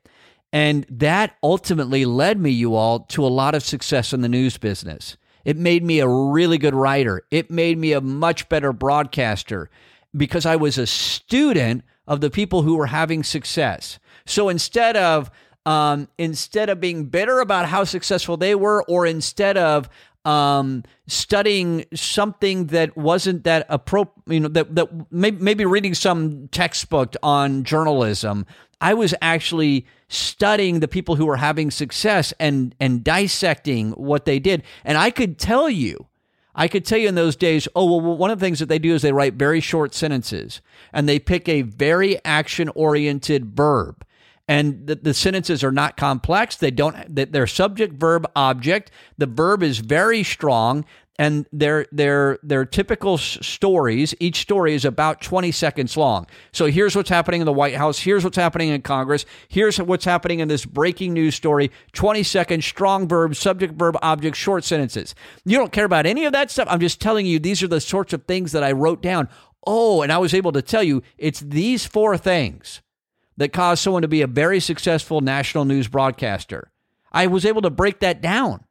And 0.54 0.86
that 0.90 1.36
ultimately 1.44 2.06
led 2.06 2.40
me, 2.40 2.52
you 2.52 2.76
all, 2.76 3.02
to 3.02 3.26
a 3.26 3.28
lot 3.28 3.54
of 3.54 3.64
success 3.64 4.14
in 4.14 4.22
the 4.22 4.30
news 4.30 4.58
business. 4.58 5.18
It 5.44 5.58
made 5.58 5.84
me 5.84 6.00
a 6.00 6.08
really 6.08 6.58
good 6.58 6.76
writer. 6.76 7.22
It 7.32 7.52
made 7.52 7.78
me 7.78 7.94
a 7.94 8.02
much 8.02 8.50
better 8.50 8.74
broadcaster 8.74 9.70
because 10.16 10.46
I 10.46 10.56
was 10.56 10.78
a 10.78 10.88
student 10.88 11.84
of 12.08 12.22
the 12.22 12.30
people 12.30 12.62
who 12.62 12.76
were 12.76 12.88
having 12.88 13.24
success. 13.24 14.00
So 14.26 14.50
instead 14.50 14.96
of 14.98 15.30
um, 15.66 16.08
instead 16.18 16.70
of 16.70 16.80
being 16.80 17.06
bitter 17.06 17.40
about 17.42 17.66
how 17.68 17.84
successful 17.84 18.38
they 18.38 18.56
were, 18.56 18.84
or 18.84 19.06
instead 19.06 19.58
of 19.58 19.90
um, 20.24 20.84
studying 21.08 21.86
something 21.94 22.68
that 22.68 22.96
wasn't 22.96 23.44
that 23.44 23.66
appropriate, 23.68 24.34
you 24.34 24.40
know, 24.40 24.48
that, 24.50 24.76
that 24.76 24.88
maybe, 25.12 25.38
maybe 25.42 25.66
reading 25.66 25.94
some 25.94 26.48
textbook 26.50 27.16
on 27.22 27.64
journalism, 27.64 28.46
I 28.80 28.94
was 28.94 29.14
actually 29.22 29.86
studying 30.08 30.80
the 30.80 30.88
people 30.88 31.16
who 31.16 31.26
were 31.26 31.38
having 31.38 31.72
success 31.72 32.34
and 32.40 32.74
and 32.80 33.04
dissecting 33.04 33.92
what 33.92 34.26
they 34.26 34.40
did. 34.40 34.64
And 34.86 34.98
I 34.98 35.10
could 35.10 35.38
tell 35.38 35.70
you, 35.70 36.08
I 36.58 36.68
could 36.68 36.84
tell 36.86 36.98
you 36.98 37.08
in 37.08 37.16
those 37.16 37.36
days, 37.36 37.68
oh, 37.76 37.86
well, 37.86 38.18
one 38.18 38.32
of 38.32 38.40
the 38.40 38.46
things 38.46 38.58
that 38.60 38.66
they 38.66 38.80
do 38.80 38.96
is 38.96 39.04
they 39.04 39.14
write 39.14 39.36
very 39.36 39.62
short 39.62 39.94
sentences 39.94 40.60
and 40.92 41.08
they 41.08 41.20
pick 41.20 41.48
a 41.48 41.62
very 41.62 42.24
action 42.26 42.70
oriented 42.70 43.56
verb. 43.56 44.04
And 44.48 44.88
the, 44.88 44.96
the, 44.96 45.14
sentences 45.14 45.64
are 45.64 45.74
not 45.74 45.98
complex. 45.98 46.56
They 46.56 46.72
don't, 46.72 46.96
they're 47.14 47.48
subject, 47.48 47.96
verb, 47.96 48.26
object. 48.36 48.92
The 49.18 49.26
verb 49.26 49.62
is 49.62 49.80
very 49.80 50.24
strong 50.24 50.86
and 51.20 51.48
they're 51.52 51.88
they're 51.92 52.38
they're 52.44 52.66
typical 52.66 53.18
stories. 53.18 54.14
Each 54.20 54.40
story 54.42 54.76
is 54.76 54.86
about 54.86 55.22
20 55.22 55.52
seconds 55.52 55.98
long. 55.98 56.28
So 56.52 56.68
here's 56.68 56.96
what's 56.96 57.10
happening 57.10 57.42
in 57.42 57.46
the 57.46 57.54
White 57.54 57.76
House. 57.76 58.00
Here's 58.00 58.24
what's 58.24 58.38
happening 58.38 58.70
in 58.70 58.82
Congress. 58.82 59.26
Here's 59.48 59.78
what's 59.78 60.06
happening 60.06 60.40
in 60.40 60.48
this 60.48 60.66
breaking 60.66 61.14
news 61.14 61.36
story. 61.36 61.72
20 61.94 62.24
seconds, 62.24 62.66
strong 62.66 63.08
verb, 63.08 63.36
subject, 63.36 63.74
verb, 63.74 63.98
object, 64.02 64.38
short 64.38 64.64
sentences. 64.64 65.16
You 65.46 65.58
don't 65.58 65.72
care 65.72 65.86
about 65.86 66.06
any 66.06 66.26
of 66.26 66.34
that 66.34 66.52
stuff. 66.52 66.68
I'm 66.70 66.80
just 66.80 67.02
telling 67.02 67.26
you 67.26 67.40
these 67.40 67.64
are 67.64 67.68
the 67.68 67.82
sorts 67.82 68.14
of 68.14 68.26
things 68.26 68.52
that 68.52 68.64
I 68.64 68.72
wrote 68.72 69.02
down. 69.02 69.28
Oh, 69.66 70.02
and 70.02 70.12
I 70.12 70.20
was 70.20 70.34
able 70.34 70.52
to 70.52 70.62
tell 70.62 70.84
you 70.84 71.02
it's 71.18 71.40
these 71.40 71.86
four 71.86 72.18
things 72.18 72.82
that 73.38 73.54
caused 73.54 73.84
someone 73.84 74.04
to 74.04 74.08
be 74.08 74.22
a 74.22 74.28
very 74.28 74.60
successful 74.60 75.22
national 75.22 75.66
news 75.66 75.88
broadcaster. 75.88 76.72
I 77.12 77.28
was 77.28 77.46
able 77.46 77.62
to 77.64 77.70
break 77.70 78.00
that 78.02 78.22
down. 78.22 78.64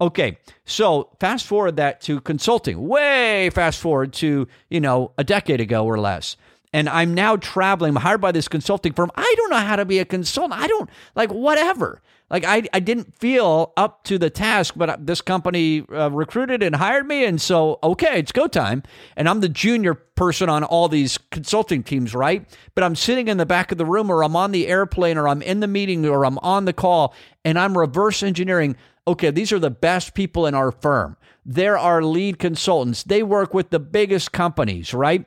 Okay, 0.00 0.38
so 0.64 1.10
fast 1.20 1.46
forward 1.46 1.76
that 1.76 2.00
to 2.02 2.20
consulting, 2.22 2.88
way 2.88 3.50
fast 3.50 3.78
forward 3.78 4.14
to, 4.14 4.48
you 4.70 4.80
know, 4.80 5.12
a 5.18 5.24
decade 5.24 5.60
ago 5.60 5.84
or 5.84 5.98
less. 5.98 6.36
And 6.72 6.88
I'm 6.88 7.12
now 7.12 7.36
traveling, 7.36 7.90
I'm 7.90 8.02
hired 8.02 8.20
by 8.20 8.32
this 8.32 8.48
consulting 8.48 8.92
firm. 8.94 9.10
I 9.14 9.34
don't 9.36 9.50
know 9.50 9.58
how 9.58 9.76
to 9.76 9.84
be 9.84 9.98
a 9.98 10.04
consultant. 10.04 10.58
I 10.58 10.68
don't, 10.68 10.88
like, 11.14 11.30
whatever. 11.30 12.00
Like, 12.30 12.44
I, 12.44 12.62
I 12.72 12.78
didn't 12.78 13.12
feel 13.16 13.72
up 13.76 14.04
to 14.04 14.16
the 14.16 14.30
task, 14.30 14.74
but 14.76 15.04
this 15.04 15.20
company 15.20 15.84
uh, 15.92 16.10
recruited 16.10 16.62
and 16.62 16.76
hired 16.76 17.08
me. 17.08 17.24
And 17.24 17.40
so, 17.40 17.80
okay, 17.82 18.20
it's 18.20 18.30
go 18.30 18.46
time. 18.46 18.84
And 19.16 19.28
I'm 19.28 19.40
the 19.40 19.48
junior 19.48 19.94
person 19.94 20.48
on 20.48 20.62
all 20.62 20.88
these 20.88 21.18
consulting 21.32 21.82
teams, 21.82 22.14
right? 22.14 22.46
But 22.76 22.84
I'm 22.84 22.94
sitting 22.94 23.26
in 23.26 23.36
the 23.36 23.46
back 23.46 23.72
of 23.72 23.78
the 23.78 23.84
room, 23.84 24.08
or 24.08 24.22
I'm 24.22 24.36
on 24.36 24.52
the 24.52 24.68
airplane, 24.68 25.18
or 25.18 25.26
I'm 25.26 25.42
in 25.42 25.58
the 25.58 25.66
meeting, 25.66 26.06
or 26.06 26.24
I'm 26.24 26.38
on 26.38 26.66
the 26.66 26.72
call, 26.72 27.14
and 27.44 27.58
I'm 27.58 27.76
reverse 27.76 28.22
engineering 28.22 28.76
okay, 29.06 29.30
these 29.30 29.52
are 29.52 29.58
the 29.58 29.70
best 29.70 30.14
people 30.14 30.46
in 30.46 30.54
our 30.54 30.70
firm. 30.70 31.16
They're 31.44 31.78
our 31.78 32.02
lead 32.02 32.38
consultants. 32.38 33.02
They 33.02 33.22
work 33.22 33.54
with 33.54 33.70
the 33.70 33.80
biggest 33.80 34.32
companies, 34.32 34.92
right? 34.92 35.26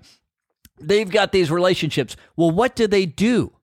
They've 0.80 1.10
got 1.10 1.32
these 1.32 1.52
relationships. 1.52 2.16
Well, 2.36 2.52
what 2.52 2.76
do 2.76 2.88
they 2.88 3.06
do? 3.06 3.54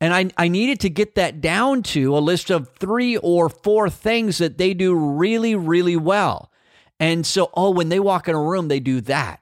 And 0.00 0.14
I, 0.14 0.30
I 0.36 0.48
needed 0.48 0.80
to 0.80 0.90
get 0.90 1.14
that 1.16 1.40
down 1.40 1.82
to 1.84 2.16
a 2.16 2.20
list 2.20 2.50
of 2.50 2.70
three 2.78 3.18
or 3.18 3.48
four 3.50 3.90
things 3.90 4.38
that 4.38 4.56
they 4.56 4.72
do 4.72 4.94
really, 4.94 5.54
really 5.54 5.96
well. 5.96 6.50
And 6.98 7.26
so, 7.26 7.50
oh, 7.54 7.70
when 7.70 7.90
they 7.90 8.00
walk 8.00 8.26
in 8.26 8.34
a 8.34 8.42
room, 8.42 8.68
they 8.68 8.80
do 8.80 9.00
that. 9.02 9.40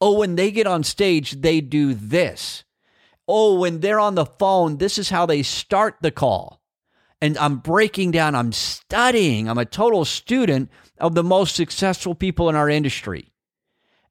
Oh, 0.00 0.18
when 0.18 0.36
they 0.36 0.50
get 0.50 0.66
on 0.66 0.82
stage, 0.82 1.40
they 1.40 1.60
do 1.60 1.94
this. 1.94 2.64
Oh, 3.26 3.58
when 3.58 3.80
they're 3.80 4.00
on 4.00 4.14
the 4.14 4.26
phone, 4.26 4.76
this 4.76 4.98
is 4.98 5.08
how 5.08 5.24
they 5.24 5.42
start 5.42 5.96
the 6.02 6.10
call 6.10 6.60
and 7.20 7.38
I'm 7.38 7.56
breaking 7.58 8.10
down, 8.10 8.34
I'm 8.34 8.52
studying, 8.52 9.48
I'm 9.48 9.58
a 9.58 9.64
total 9.64 10.04
student 10.04 10.70
of 10.98 11.14
the 11.14 11.24
most 11.24 11.54
successful 11.56 12.14
people 12.14 12.48
in 12.48 12.56
our 12.56 12.68
industry. 12.68 13.32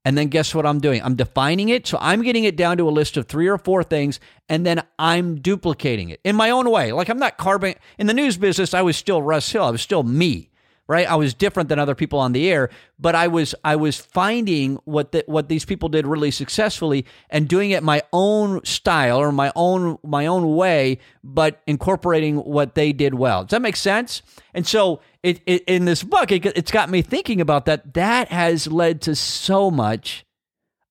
And 0.06 0.18
then 0.18 0.28
guess 0.28 0.54
what 0.54 0.66
I'm 0.66 0.80
doing? 0.80 1.02
I'm 1.02 1.16
defining 1.16 1.70
it. 1.70 1.88
So 1.88 1.98
I'm 2.02 2.24
getting 2.24 2.44
it 2.44 2.58
down 2.58 2.78
to 2.78 2.90
a 2.90 2.92
list 2.92 3.16
of 3.16 3.28
three 3.28 3.48
or 3.48 3.58
four 3.58 3.84
things, 3.84 4.20
and 4.50 4.66
then 4.66 4.84
I'm 5.00 5.36
duplicating 5.40 6.10
it 6.10 6.20
in 6.26 6.36
my 6.36 6.50
own 6.50 6.70
way. 6.70 6.92
Like 6.92 7.10
I'm 7.10 7.20
not 7.20 7.38
carving 7.38 7.76
in 7.98 8.08
the 8.08 8.14
news 8.14 8.38
business, 8.38 8.74
I 8.74 8.82
was 8.82 8.98
still 8.98 9.22
Russ 9.22 9.50
Hill. 9.50 9.64
I 9.64 9.72
was 9.72 9.82
still 9.82 10.04
me 10.04 10.50
right? 10.88 11.10
I 11.10 11.16
was 11.16 11.34
different 11.34 11.70
than 11.70 11.80
other 11.80 11.96
people 11.96 12.20
on 12.20 12.34
the 12.34 12.50
air, 12.50 12.70
but 13.00 13.16
I 13.16 13.28
was 13.28 13.56
I 13.64 13.76
was 13.76 13.98
finding 13.98 14.76
what 14.86 15.12
the, 15.12 15.24
what 15.28 15.48
these 15.48 15.66
people 15.66 15.90
did 15.90 16.06
really 16.06 16.32
successfully 16.32 17.06
and 17.30 17.48
doing 17.48 17.72
it 17.72 17.84
my 17.84 18.04
own 18.12 18.64
style 18.66 19.18
or 19.18 19.32
my 19.32 19.52
own 19.56 19.98
my 20.04 20.26
own 20.26 20.56
way, 20.56 21.00
but 21.24 21.62
incorporating 21.68 22.38
what 22.38 22.76
they 22.76 22.92
did 22.92 23.14
well. 23.14 23.44
Does 23.44 23.52
that 23.52 23.62
make 23.62 23.76
sense? 23.76 24.22
And 24.54 24.68
so 24.68 25.00
it, 25.22 25.42
it 25.46 25.64
in 25.66 25.86
this 25.86 26.04
book, 26.04 26.32
it, 26.32 26.46
it's 26.46 26.72
got 26.72 26.90
me 26.90 27.02
thinking 27.02 27.40
about 27.40 27.66
that. 27.66 27.94
That 27.94 28.30
has 28.30 28.68
led 28.68 29.02
to 29.04 29.16
so 29.16 29.72
much 29.72 30.26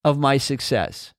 of 0.05 0.19
my 0.19 0.39
success. 0.39 1.13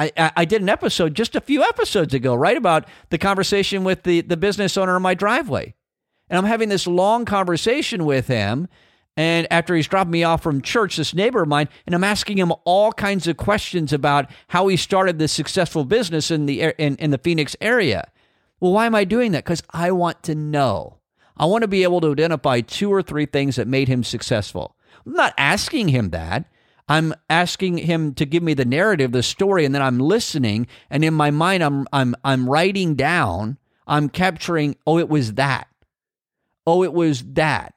I, 0.00 0.12
I 0.36 0.44
did 0.44 0.62
an 0.62 0.68
episode 0.68 1.14
just 1.14 1.34
a 1.34 1.40
few 1.40 1.64
episodes 1.64 2.14
ago, 2.14 2.32
right, 2.32 2.56
about 2.56 2.86
the 3.10 3.18
conversation 3.18 3.82
with 3.82 4.04
the, 4.04 4.20
the 4.20 4.36
business 4.36 4.76
owner 4.76 4.96
in 4.96 5.02
my 5.02 5.14
driveway 5.14 5.74
and 6.30 6.38
I'm 6.38 6.44
having 6.44 6.68
this 6.68 6.86
long 6.86 7.24
conversation 7.24 8.04
with 8.04 8.26
him. 8.28 8.68
And 9.16 9.48
after 9.50 9.74
he's 9.74 9.88
dropped 9.88 10.10
me 10.10 10.22
off 10.22 10.44
from 10.44 10.62
church, 10.62 10.96
this 10.96 11.12
neighbor 11.12 11.42
of 11.42 11.48
mine, 11.48 11.68
and 11.86 11.94
I'm 11.94 12.04
asking 12.04 12.38
him 12.38 12.52
all 12.64 12.92
kinds 12.92 13.26
of 13.26 13.36
questions 13.36 13.92
about 13.92 14.30
how 14.48 14.68
he 14.68 14.76
started 14.76 15.18
this 15.18 15.32
successful 15.32 15.84
business 15.84 16.30
in 16.30 16.46
the 16.46 16.72
in, 16.78 16.94
in 16.96 17.10
the 17.10 17.18
Phoenix 17.18 17.56
area. 17.60 18.12
Well, 18.60 18.72
why 18.72 18.86
am 18.86 18.94
I 18.94 19.02
doing 19.02 19.32
that? 19.32 19.44
Because 19.44 19.62
I 19.70 19.90
want 19.90 20.22
to 20.24 20.36
know. 20.36 20.98
I 21.36 21.46
want 21.46 21.62
to 21.62 21.68
be 21.68 21.82
able 21.82 22.00
to 22.02 22.12
identify 22.12 22.60
two 22.60 22.92
or 22.92 23.02
three 23.02 23.26
things 23.26 23.56
that 23.56 23.66
made 23.66 23.88
him 23.88 24.04
successful. 24.04 24.76
I'm 25.04 25.14
not 25.14 25.34
asking 25.36 25.88
him 25.88 26.10
that. 26.10 26.44
I'm 26.88 27.12
asking 27.28 27.78
him 27.78 28.14
to 28.14 28.24
give 28.24 28.42
me 28.42 28.54
the 28.54 28.64
narrative, 28.64 29.10
the 29.12 29.22
story, 29.24 29.64
and 29.64 29.74
then 29.74 29.82
I'm 29.82 29.98
listening. 29.98 30.68
And 30.90 31.04
in 31.04 31.14
my 31.14 31.32
mind, 31.32 31.64
I'm 31.64 31.88
I'm 31.92 32.14
I'm 32.22 32.48
writing 32.48 32.94
down. 32.94 33.58
I'm 33.86 34.08
capturing. 34.08 34.76
Oh, 34.86 34.98
it 34.98 35.08
was 35.08 35.34
that 35.34 35.66
oh, 36.68 36.84
it 36.84 36.92
was 36.92 37.24
that. 37.32 37.74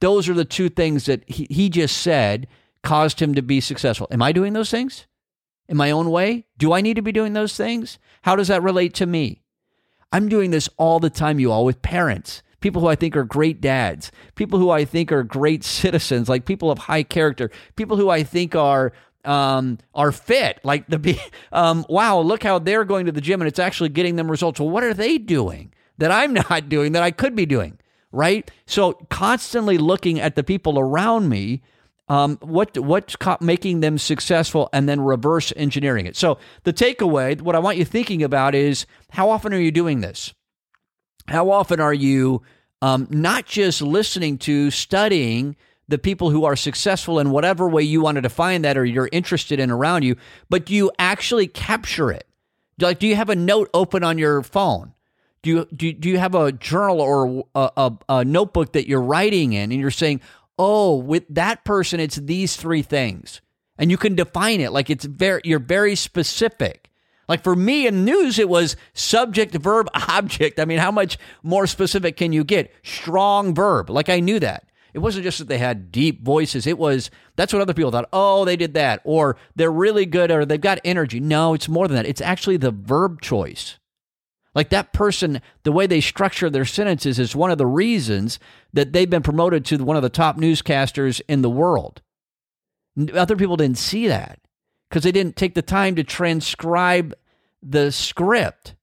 Those 0.00 0.28
are 0.28 0.34
the 0.34 0.46
two 0.46 0.70
things 0.70 1.04
that 1.04 1.28
he, 1.28 1.46
he 1.50 1.68
just 1.68 1.98
said 1.98 2.46
caused 2.82 3.20
him 3.20 3.34
to 3.34 3.42
be 3.42 3.60
successful. 3.60 4.08
Am 4.10 4.22
I 4.22 4.32
doing 4.32 4.54
those 4.54 4.70
things 4.70 5.06
in 5.68 5.76
my 5.76 5.90
own 5.90 6.10
way? 6.10 6.46
Do 6.56 6.72
I 6.72 6.80
need 6.80 6.94
to 6.94 7.02
be 7.02 7.12
doing 7.12 7.34
those 7.34 7.56
things? 7.56 7.98
How 8.22 8.34
does 8.34 8.48
that 8.48 8.62
relate 8.62 8.94
to 8.94 9.06
me? 9.06 9.42
I'm 10.10 10.28
doing 10.28 10.50
this 10.50 10.68
all 10.78 11.00
the 11.00 11.10
time, 11.10 11.38
you 11.38 11.52
all, 11.52 11.64
with 11.64 11.82
parents, 11.82 12.42
people 12.60 12.80
who 12.80 12.88
I 12.88 12.94
think 12.94 13.14
are 13.14 13.24
great 13.24 13.60
dads, 13.60 14.10
people 14.36 14.58
who 14.58 14.70
I 14.70 14.86
think 14.86 15.12
are 15.12 15.22
great 15.22 15.62
citizens, 15.82 16.28
like 16.28 16.46
people 16.46 16.70
of 16.70 16.78
high 16.78 17.02
character, 17.02 17.50
people 17.76 17.98
who 17.98 18.08
I 18.08 18.22
think 18.22 18.54
are 18.54 18.92
um, 19.24 19.78
are 19.94 20.12
fit. 20.12 20.60
Like 20.64 20.86
the 20.86 21.18
um, 21.52 21.84
wow, 21.90 22.20
look 22.20 22.42
how 22.42 22.58
they're 22.58 22.84
going 22.84 23.06
to 23.06 23.12
the 23.12 23.20
gym 23.20 23.42
and 23.42 23.48
it's 23.48 23.58
actually 23.58 23.90
getting 23.90 24.16
them 24.16 24.30
results. 24.30 24.60
Well, 24.60 24.70
what 24.70 24.84
are 24.84 24.94
they 24.94 25.18
doing 25.18 25.74
that 25.98 26.10
I'm 26.10 26.32
not 26.50 26.70
doing 26.70 26.92
that 26.92 27.02
I 27.02 27.10
could 27.10 27.34
be 27.34 27.46
doing? 27.46 27.78
Right? 28.14 28.50
So 28.66 28.92
constantly 29.10 29.78
looking 29.78 30.20
at 30.20 30.36
the 30.36 30.44
people 30.44 30.78
around 30.78 31.28
me, 31.28 31.62
um, 32.08 32.38
what 32.42 32.78
what's 32.78 33.16
making 33.40 33.80
them 33.80 33.98
successful, 33.98 34.68
and 34.72 34.88
then 34.88 35.00
reverse 35.00 35.52
engineering 35.56 36.06
it. 36.06 36.16
So 36.16 36.38
the 36.64 36.72
takeaway, 36.72 37.40
what 37.40 37.54
I 37.54 37.58
want 37.58 37.78
you 37.78 37.84
thinking 37.84 38.22
about 38.22 38.54
is 38.54 38.86
how 39.10 39.30
often 39.30 39.54
are 39.54 39.60
you 39.60 39.70
doing 39.70 40.00
this? 40.00 40.34
How 41.26 41.50
often 41.50 41.80
are 41.80 41.94
you 41.94 42.42
um, 42.82 43.06
not 43.10 43.46
just 43.46 43.80
listening 43.80 44.36
to, 44.38 44.70
studying 44.70 45.56
the 45.88 45.98
people 45.98 46.30
who 46.30 46.44
are 46.44 46.56
successful 46.56 47.18
in 47.18 47.30
whatever 47.30 47.68
way 47.68 47.82
you 47.82 48.00
want 48.00 48.16
to 48.16 48.22
define 48.22 48.62
that 48.62 48.76
or 48.76 48.84
you're 48.84 49.08
interested 49.12 49.60
in 49.60 49.70
around 49.70 50.02
you, 50.02 50.16
but 50.48 50.66
do 50.66 50.74
you 50.74 50.90
actually 50.98 51.46
capture 51.46 52.10
it? 52.10 52.26
Like, 52.80 52.98
do 52.98 53.06
you 53.06 53.16
have 53.16 53.30
a 53.30 53.36
note 53.36 53.70
open 53.74 54.02
on 54.02 54.18
your 54.18 54.42
phone? 54.42 54.93
Do 55.44 55.50
you, 55.50 55.68
do, 55.76 55.92
do 55.92 56.08
you 56.08 56.18
have 56.18 56.34
a 56.34 56.52
journal 56.52 57.02
or 57.02 57.44
a, 57.54 57.70
a, 57.76 57.92
a 58.08 58.24
notebook 58.24 58.72
that 58.72 58.88
you're 58.88 59.02
writing 59.02 59.52
in 59.52 59.70
and 59.70 59.78
you're 59.78 59.90
saying, 59.90 60.22
oh, 60.58 60.96
with 60.96 61.24
that 61.28 61.66
person, 61.66 62.00
it's 62.00 62.16
these 62.16 62.56
three 62.56 62.80
things? 62.80 63.42
And 63.76 63.90
you 63.90 63.98
can 63.98 64.14
define 64.14 64.62
it 64.62 64.72
like 64.72 64.88
it's 64.88 65.04
very, 65.04 65.42
you're 65.44 65.58
very 65.58 65.96
specific. 65.96 66.90
Like 67.28 67.44
for 67.44 67.54
me 67.54 67.86
in 67.86 68.06
news, 68.06 68.38
it 68.38 68.48
was 68.48 68.74
subject, 68.94 69.54
verb, 69.54 69.90
object. 70.08 70.58
I 70.58 70.64
mean, 70.64 70.78
how 70.78 70.90
much 70.90 71.18
more 71.42 71.66
specific 71.66 72.16
can 72.16 72.32
you 72.32 72.42
get? 72.42 72.72
Strong 72.82 73.54
verb. 73.54 73.90
Like 73.90 74.08
I 74.08 74.20
knew 74.20 74.40
that. 74.40 74.66
It 74.94 75.00
wasn't 75.00 75.24
just 75.24 75.40
that 75.40 75.48
they 75.48 75.58
had 75.58 75.92
deep 75.92 76.24
voices. 76.24 76.66
It 76.66 76.78
was 76.78 77.10
that's 77.36 77.52
what 77.52 77.60
other 77.60 77.74
people 77.74 77.90
thought. 77.90 78.08
Oh, 78.14 78.46
they 78.46 78.56
did 78.56 78.74
that, 78.74 79.02
or 79.04 79.36
they're 79.56 79.70
really 79.70 80.06
good, 80.06 80.30
or 80.30 80.46
they've 80.46 80.58
got 80.58 80.78
energy. 80.84 81.20
No, 81.20 81.52
it's 81.52 81.68
more 81.68 81.86
than 81.86 81.96
that. 81.96 82.06
It's 82.06 82.20
actually 82.22 82.56
the 82.56 82.70
verb 82.70 83.20
choice. 83.20 83.78
Like 84.54 84.68
that 84.70 84.92
person, 84.92 85.42
the 85.64 85.72
way 85.72 85.86
they 85.86 86.00
structure 86.00 86.48
their 86.48 86.64
sentences 86.64 87.18
is 87.18 87.34
one 87.34 87.50
of 87.50 87.58
the 87.58 87.66
reasons 87.66 88.38
that 88.72 88.92
they've 88.92 89.10
been 89.10 89.22
promoted 89.22 89.64
to 89.66 89.78
one 89.78 89.96
of 89.96 90.02
the 90.02 90.08
top 90.08 90.36
newscasters 90.36 91.20
in 91.28 91.42
the 91.42 91.50
world. 91.50 92.02
Other 93.12 93.36
people 93.36 93.56
didn't 93.56 93.78
see 93.78 94.06
that 94.06 94.38
because 94.88 95.02
they 95.02 95.12
didn't 95.12 95.36
take 95.36 95.54
the 95.54 95.62
time 95.62 95.96
to 95.96 96.04
transcribe 96.04 97.14
the 97.60 97.90
script. 97.90 98.76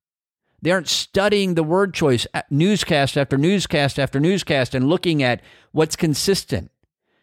They 0.62 0.72
aren't 0.72 0.90
studying 0.90 1.56
the 1.56 1.64
word 1.64 1.94
choice, 1.94 2.28
newscast 2.50 3.18
after 3.18 3.38
newscast 3.38 3.98
after 3.98 4.20
newscast, 4.20 4.76
and 4.76 4.90
looking 4.90 5.24
at 5.24 5.42
what's 5.72 5.96
consistent. 5.96 6.70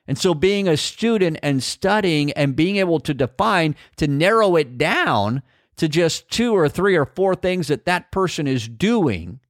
And 0.08 0.18
so, 0.18 0.32
being 0.32 0.66
a 0.66 0.76
student 0.76 1.38
and 1.42 1.62
studying 1.62 2.32
and 2.32 2.56
being 2.56 2.76
able 2.76 2.98
to 3.00 3.12
define, 3.12 3.76
to 3.96 4.08
narrow 4.08 4.56
it 4.56 4.78
down 4.78 5.42
to 5.78 5.88
just 5.88 6.28
two 6.30 6.54
or 6.54 6.68
three 6.68 6.96
or 6.96 7.04
four 7.04 7.34
things 7.34 7.68
that 7.68 7.86
that 7.86 8.10
person 8.10 8.46
is 8.46 8.68
doing 8.68 9.40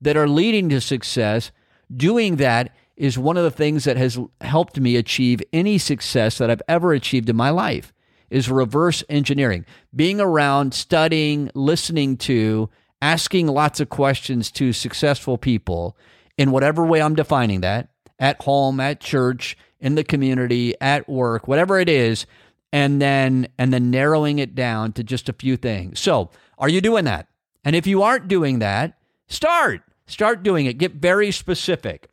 that 0.00 0.16
are 0.16 0.28
leading 0.28 0.68
to 0.68 0.80
success, 0.80 1.50
doing 1.94 2.36
that 2.36 2.74
is 2.96 3.18
one 3.18 3.36
of 3.36 3.44
the 3.44 3.50
things 3.50 3.84
that 3.84 3.96
has 3.96 4.18
helped 4.40 4.78
me 4.78 4.96
achieve 4.96 5.40
any 5.52 5.78
success 5.78 6.38
that 6.38 6.50
I've 6.50 6.62
ever 6.68 6.92
achieved 6.92 7.28
in 7.28 7.36
my 7.36 7.50
life 7.50 7.92
is 8.28 8.50
reverse 8.50 9.02
engineering. 9.08 9.64
Being 9.94 10.20
around, 10.20 10.74
studying, 10.74 11.50
listening 11.54 12.16
to, 12.18 12.68
asking 13.02 13.46
lots 13.46 13.80
of 13.80 13.88
questions 13.88 14.50
to 14.52 14.72
successful 14.72 15.38
people 15.38 15.96
in 16.36 16.50
whatever 16.50 16.84
way 16.84 17.02
I'm 17.02 17.14
defining 17.14 17.62
that, 17.62 17.88
at 18.18 18.42
home, 18.42 18.80
at 18.80 19.00
church, 19.00 19.56
in 19.80 19.94
the 19.94 20.04
community, 20.04 20.74
at 20.80 21.08
work, 21.08 21.48
whatever 21.48 21.78
it 21.80 21.88
is, 21.88 22.26
and 22.72 23.00
then 23.00 23.48
and 23.58 23.72
then 23.72 23.90
narrowing 23.90 24.38
it 24.38 24.54
down 24.54 24.92
to 24.92 25.04
just 25.04 25.28
a 25.28 25.32
few 25.32 25.56
things. 25.56 26.00
So, 26.00 26.30
are 26.58 26.68
you 26.68 26.80
doing 26.80 27.04
that? 27.04 27.28
And 27.64 27.76
if 27.76 27.86
you 27.86 28.02
aren't 28.02 28.28
doing 28.28 28.60
that, 28.60 28.98
start. 29.28 29.82
Start 30.06 30.42
doing 30.42 30.66
it. 30.66 30.78
Get 30.78 30.94
very 30.94 31.30
specific. 31.30 32.08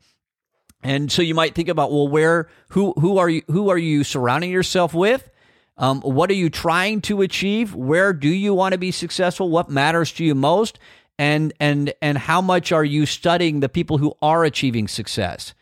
And 0.84 1.12
so 1.12 1.22
you 1.22 1.34
might 1.34 1.56
think 1.56 1.70
about, 1.70 1.92
well, 1.92 2.08
where 2.08 2.48
who 2.70 2.94
who 2.94 3.18
are 3.18 3.30
you 3.30 3.42
who 3.48 3.70
are 3.70 3.78
you 3.78 4.04
surrounding 4.04 4.52
yourself 4.52 4.94
with? 4.94 5.30
Um, 5.78 6.02
what 6.02 6.30
are 6.30 6.36
you 6.36 6.50
trying 6.50 7.02
to 7.02 7.22
achieve? 7.22 7.76
Where 7.76 8.14
do 8.14 8.30
you 8.30 8.54
want 8.54 8.74
to 8.74 8.80
be 8.80 8.92
successful? 8.92 9.50
What 9.50 9.70
matters 9.70 10.12
to 10.14 10.24
you 10.24 10.36
most? 10.36 10.80
And 11.20 11.54
and 11.60 11.94
and 12.02 12.18
how 12.18 12.42
much 12.42 12.72
are 12.72 12.86
you 12.86 13.06
studying 13.06 13.60
the 13.60 13.70
people 13.70 13.98
who 13.98 14.14
are 14.22 14.44
achieving 14.44 14.88
success? 14.88 15.54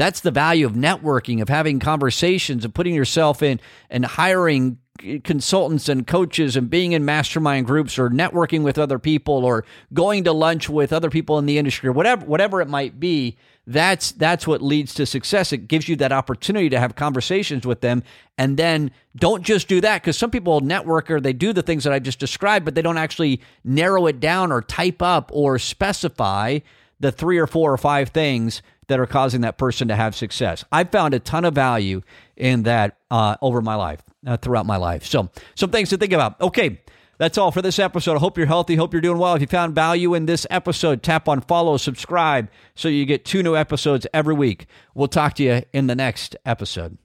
That's 0.00 0.20
the 0.20 0.30
value 0.30 0.64
of 0.64 0.72
networking, 0.72 1.42
of 1.42 1.50
having 1.50 1.78
conversations, 1.78 2.64
of 2.64 2.72
putting 2.72 2.94
yourself 2.94 3.42
in 3.42 3.60
and 3.90 4.06
hiring 4.06 4.78
consultants 5.24 5.90
and 5.90 6.06
coaches 6.06 6.56
and 6.56 6.70
being 6.70 6.92
in 6.92 7.04
mastermind 7.04 7.66
groups 7.66 7.98
or 7.98 8.08
networking 8.08 8.62
with 8.62 8.78
other 8.78 8.98
people 8.98 9.44
or 9.44 9.64
going 9.92 10.24
to 10.24 10.32
lunch 10.32 10.70
with 10.70 10.92
other 10.92 11.10
people 11.10 11.38
in 11.38 11.44
the 11.46 11.56
industry 11.56 11.88
or 11.88 11.92
whatever 11.92 12.26
whatever 12.26 12.60
it 12.60 12.68
might 12.68 13.00
be 13.00 13.36
that's 13.66 14.12
that's 14.12 14.46
what 14.46 14.62
leads 14.62 14.94
to 14.94 15.06
success. 15.06 15.52
It 15.52 15.68
gives 15.68 15.88
you 15.88 15.96
that 15.96 16.12
opportunity 16.12 16.70
to 16.70 16.80
have 16.80 16.96
conversations 16.96 17.66
with 17.66 17.82
them. 17.82 18.02
And 18.38 18.56
then 18.56 18.90
don't 19.16 19.42
just 19.42 19.68
do 19.68 19.80
that 19.82 20.02
because 20.02 20.18
some 20.18 20.30
people 20.30 20.60
network 20.60 21.10
or 21.10 21.20
they 21.20 21.32
do 21.32 21.52
the 21.52 21.62
things 21.62 21.84
that 21.84 21.92
i 21.92 21.98
just 21.98 22.20
described 22.20 22.64
but 22.64 22.74
they 22.74 22.82
don't 22.82 22.96
actually 22.96 23.40
narrow 23.64 24.06
it 24.06 24.20
down 24.20 24.52
or 24.52 24.62
type 24.62 25.02
up 25.02 25.30
or 25.32 25.58
specify 25.58 26.60
the 27.00 27.10
three 27.10 27.38
or 27.38 27.46
four 27.46 27.72
or 27.72 27.78
five 27.78 28.10
things 28.10 28.62
that 28.90 28.98
are 28.98 29.06
causing 29.06 29.42
that 29.42 29.56
person 29.56 29.88
to 29.88 29.94
have 29.94 30.16
success. 30.16 30.64
I've 30.72 30.90
found 30.90 31.14
a 31.14 31.20
ton 31.20 31.44
of 31.44 31.54
value 31.54 32.02
in 32.36 32.64
that 32.64 32.98
uh, 33.10 33.36
over 33.40 33.62
my 33.62 33.76
life, 33.76 34.02
uh, 34.26 34.36
throughout 34.36 34.66
my 34.66 34.76
life. 34.76 35.06
So, 35.06 35.30
some 35.54 35.70
things 35.70 35.90
to 35.90 35.96
think 35.96 36.12
about. 36.12 36.40
Okay. 36.40 36.82
That's 37.18 37.36
all 37.36 37.52
for 37.52 37.60
this 37.60 37.78
episode. 37.78 38.16
I 38.16 38.18
hope 38.18 38.38
you're 38.38 38.46
healthy. 38.46 38.76
Hope 38.76 38.94
you're 38.94 39.02
doing 39.02 39.18
well. 39.18 39.34
If 39.34 39.42
you 39.42 39.46
found 39.46 39.74
value 39.74 40.14
in 40.14 40.24
this 40.24 40.46
episode, 40.48 41.02
tap 41.02 41.28
on 41.28 41.42
follow, 41.42 41.76
subscribe 41.76 42.48
so 42.74 42.88
you 42.88 43.04
get 43.04 43.26
two 43.26 43.42
new 43.42 43.54
episodes 43.54 44.06
every 44.14 44.32
week. 44.32 44.66
We'll 44.94 45.06
talk 45.06 45.34
to 45.34 45.42
you 45.42 45.62
in 45.74 45.86
the 45.86 45.94
next 45.94 46.34
episode. 46.46 46.96